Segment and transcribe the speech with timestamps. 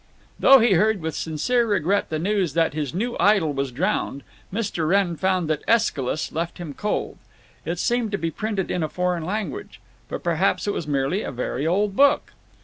[0.39, 4.87] Though he heard with sincere regret the news that his new idol was drowned, Mr.
[4.87, 7.19] Wrenn found that AEschylus left him cold.
[7.65, 9.79] It seemed to be printed in a foreign language.
[10.09, 12.31] But perhaps it was merely a very old book.